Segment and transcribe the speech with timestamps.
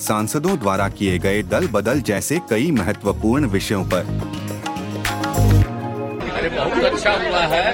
[0.00, 4.04] सांसदों द्वारा किए गए दल बदल जैसे कई महत्वपूर्ण विषयों पर।
[6.30, 7.72] अरे, बहुत अच्छा हुआ है,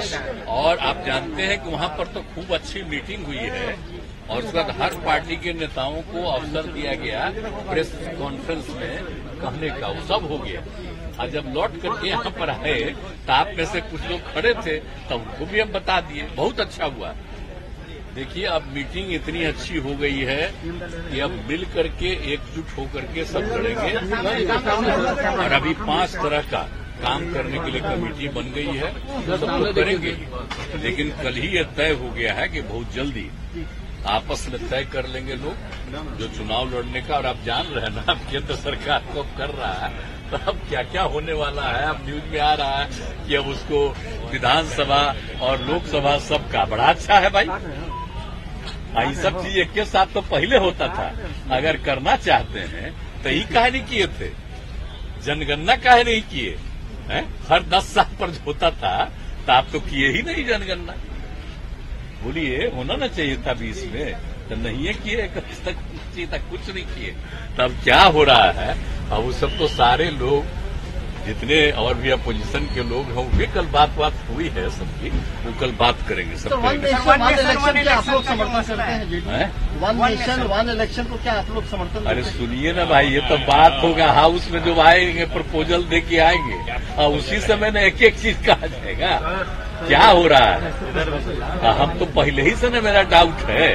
[0.54, 3.76] और आप जानते हैं कि वहाँ पर तो खूब अच्छी मीटिंग हुई है,
[4.30, 7.30] और उसके बाद हर पार्टी के नेताओं को अवसर दिया गया
[7.70, 9.04] प्रेस कॉन्फ्रेंस में
[9.42, 10.62] कहने का, वो सब हो गया।
[11.20, 12.80] और जब लौट करके यहाँ पर आए
[13.26, 14.76] तो आप में से कुछ लोग खड़े थे
[15.08, 17.14] तो उनको भी हम बता दिए। बहुत अच्छा हुआ।
[18.14, 23.24] देखिए, अब मीटिंग इतनी अच्छी हो गई है कि अब मिल करके एकजुट होकर के
[23.24, 23.92] सब लड़ेंगे।
[25.36, 26.62] और अभी पाँच तरह का
[27.02, 28.92] काम करने के लिए कमेटी बन गई है,
[29.38, 30.12] सब लोग करेंगे।
[30.82, 33.30] लेकिन कल ही यह तय हो गया है कि बहुत जल्दी
[34.08, 37.94] आपस में तय कर लेंगे लोग जो चुनाव लड़ने का। और आप जान रहे हैं
[37.96, 41.86] ना, अब केंद्र सरकार को कर रहा है। तो अब क्या क्या होने वाला है?
[41.86, 42.86] अब न्यूज़ में आ रहा है
[43.26, 43.86] कि अब उसको
[44.32, 45.02] विधानसभा
[45.40, 47.48] और लोकसभा सबका बड़ा अच्छा है भाई।
[49.00, 51.06] ये सब चीज़ एक के साथ तो पहले होता था।
[51.50, 52.92] अगर करना चाहते हैं
[53.22, 54.28] तो ही काहे नहीं किए थे।
[55.24, 56.56] जनगणना काहे नहीं किए।
[57.08, 57.24] हैं?
[57.48, 58.94] हर दस साल पर जो होता था
[59.46, 60.94] तो आप तो किए ही नहीं जनगणना।
[62.22, 64.14] बोलिए, होना ना चाहिए था बीस में।
[64.48, 65.76] तो नहीं है किए तक
[66.30, 67.14] तक कुछ नहीं किए।
[67.58, 68.72] तब क्या हो रहा है?
[69.10, 70.63] अब वो सब तो सारे लोग
[71.26, 75.10] जितने और भी अपोजिशन के लोग हैं वे कल बात बात हुई है सबकी
[75.44, 78.76] वो कल बात करेंगे सब तो वन करेंगे। नेशन वन इलेक्शन क्या आप लोग समर्थन
[78.76, 78.82] करते
[79.30, 79.48] हैं
[79.80, 83.36] वन नेशन वन इलेक्शन को क्या आप लोग समर्थन अरे सुनिए ना भाई ये तो
[83.46, 86.58] बात होगा हाउस में जो आएँगे प्रपोजल दे के आएँगे
[86.96, 89.16] और उसी समय ना एक एक चीज़ कहा जाएगा।
[89.86, 90.70] क्या हो रहा है?
[91.62, 93.68] हाँ, हम तो पहले ही से ना मेरा डाउट है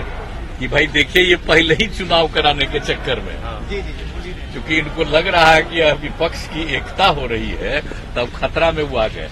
[0.60, 3.36] कि भाई देखिए ये पहले ही चुनाव कराने के चक्कर में।
[4.52, 7.82] क्योंकि इनको लग रहा है कि अब विपक्ष की एकता हो रही है
[8.16, 9.30] तब खतरा में वो आ गए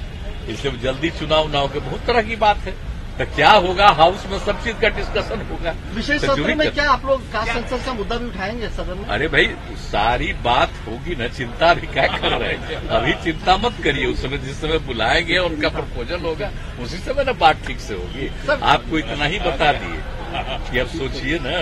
[0.50, 2.72] इसलिए जल्दी चुनाव ना हो के बहुत तरह की बात है।
[3.18, 3.88] तो क्या होगा?
[3.90, 7.86] हाउस में सब चीज़ का डिस्कशन होगा। विशेष तो सत्र में क्या आप लोग संसद
[7.86, 9.06] का मुद्दा भी उठाएँगे सदन में?
[9.08, 9.46] अरे भाई
[9.84, 12.88] सारी बात होगी ना चिंता भी क्या कर रहे हैं?
[12.90, 16.52] अभी चिंता मत करिए उस समय जिस समय बुलाएँगे और उनका प्रपोजल होगा
[16.84, 20.00] उसी समय ना बात ठीक से होगी। आपको इतना ही बता दिए।
[20.68, 21.60] कि अब सोचिए ना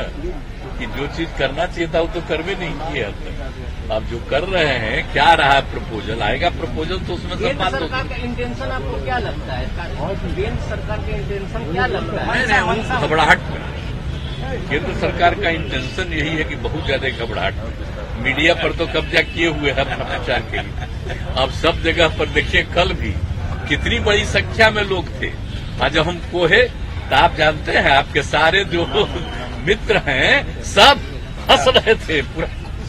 [0.77, 4.05] कि जो चीज़ करना चाहिए था वो तो कर भी नहीं किया अब तक। अब
[4.05, 8.07] जो कर रहे हैं क्या रहा है प्रपोजल आएगा प्रपोजल तो उसमें सब बात सरकार
[8.07, 9.65] का इंटेंशन आपको क्या लगता है?
[10.35, 12.47] केंद्र सरकार का इंटेंशन क्या लगता है?
[12.47, 13.61] नहीं नहीं घबराहट में।
[14.69, 19.21] केंद्र सरकार का इंटेंशन यही है कि बहुत ज़्यादा घबराहट। में मीडिया पर तो कब्जा
[19.29, 23.11] किए हुए हैं अपना प्रचार के लिए। अब सब जगह पर देखिए कल भी
[23.69, 25.31] कितनी बड़ी संख्या में लोग थे।
[25.85, 26.61] आज हम कोहे
[27.09, 28.85] तो आप जानते हैं आपके सारे जो
[29.65, 31.01] मित्र हैं सब
[31.49, 32.47] हंस रहे थे पूरा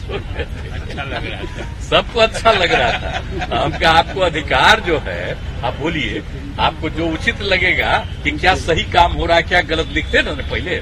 [0.09, 3.11] रहे थे। सबको अच्छा लग रहा था।
[3.55, 6.23] हम आपको अधिकार जो है आप बोलिए
[6.59, 10.33] आपको जो उचित लगेगा कि क्या सही काम हो रहा है क्या गलत लिखते ना
[10.43, 10.81] पहले।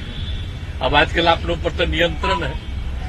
[0.82, 2.54] अब आजकल आप लोग पर तो नियंत्रण है।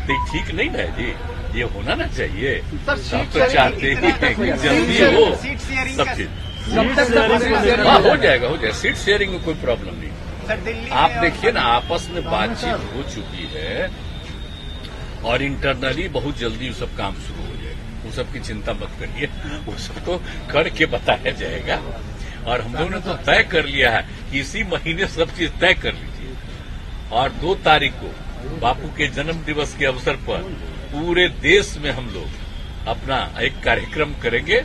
[0.07, 4.35] तो ठीक नहीं ना है जी। ये होना ना चाहिए। हम तो चाहते ही हैं
[4.35, 5.25] कि जल्दी हो।
[5.95, 9.95] सब चीज़। कब तक तक हाँ हो जाएगा हो जाएगा। सीट शेयरिंग में कोई प्रॉब्लम
[9.95, 13.89] नहीं। आप देखिए ना आपस में बातचीत हो चुकी है
[15.25, 18.91] और इंटरनली बहुत जल्दी वो सब काम शुरू हो जाएगा। वो सब की चिंता मत
[18.99, 19.27] करिए।
[19.65, 21.81] वो सब तो करके बताया जाएगा।
[22.47, 24.01] और हम लोगों ने तो तय कर लिया है
[24.31, 26.35] कि इसी महीने सब चीज़ तय कर लीजिए।
[27.11, 28.13] और दो तारीख को
[28.59, 30.41] बापू के जन्म दिवस के अवसर पर
[30.91, 34.63] पूरे देश में हम लोग अपना एक कार्यक्रम करेंगे।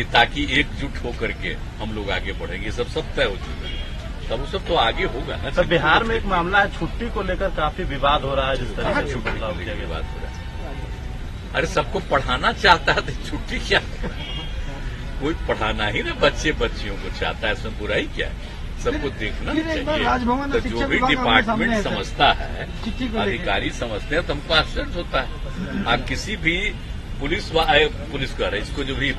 [0.00, 4.28] कि ताकि एकजुट होकर के हम लोग आगे बढ़ेंगे। सब सब तय हो चुका है।
[4.28, 7.22] तब वो सब तो आगे होगा ना। सर बिहार में एक मामला है छुट्टी को
[7.22, 11.66] लेकर काफ़ी विवाद हो रहा है जिस तरह से छुट्टी बात हो रहा है। अरे
[11.66, 13.80] सबको पढ़ाना चाहता है तो छुट्टी क्या?
[15.20, 18.58] कोई पढ़ाना ही ना बच्चे बच्चियों को चाहता है इसमें बुराई क्या है?
[18.84, 22.68] सबको देखना चाहिए। तो जो भी डिपार्टमेंट समझता है।
[23.20, 26.56] अधिकारी समझते हैं तो हमको आश्चर्य होता है। आप किसी भी
[27.20, 29.10] पुलिस वा- पुलिस का इसको जो भी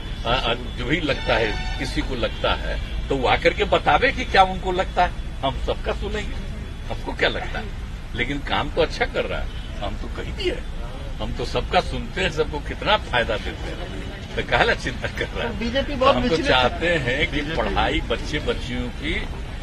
[0.78, 4.44] जो भी लगता है किसी को लगता है तो वो आकर के बतावे कि क्या
[4.44, 5.12] उनको लगता है।
[5.46, 6.36] हम सबका सुनेंगे।
[6.94, 7.66] हमको क्या लगता है?
[8.16, 9.48] लेकिन काम तो अच्छा कर रहा है।
[9.84, 10.58] हम तो कही दिए
[11.22, 15.48] हम तो सबका सुनते हैं सबको कितना फ़ायदा देते हैं। तो कहला चिंता कर रहा
[15.48, 19.14] है। बीजेपी तो हम तो चाहते हैं कि पढ़ाई बच्चे बच्चियों की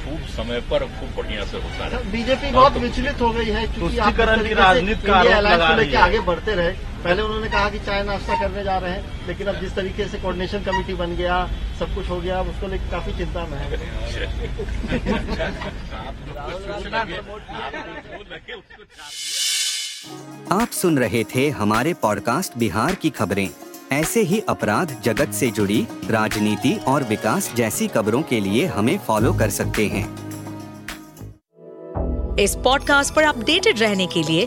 [0.05, 3.97] खूब समय पर खूब बढ़िया से होता है बीजेपी बहुत विचलित हो गई है क्योंकि
[4.49, 8.03] की राजनीति का आरोप लगा रही है। आगे बढ़ते रहे। पहले उन्होंने कहा कि चाय
[8.05, 11.37] नाश्ता करने जा रहे हैं लेकिन अब जिस तरीके से कोऑर्डिनेशन कमेटी बन गया
[11.79, 13.67] सब कुछ हो गया अब उसको लेकर काफ़ी चिंता में है।
[20.53, 23.49] आप सुन रहे थे हमारे पॉडकास्ट बिहार की खबरें।
[23.93, 29.33] ऐसे ही अपराध जगत से जुड़ी राजनीति और विकास जैसी खबरों के लिए हमें फॉलो
[29.33, 30.07] कर सकते हैं।
[32.39, 34.47] इस पॉडकास्ट पर अपडेटेड रहने के लिए